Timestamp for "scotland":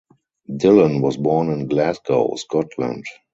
2.35-3.05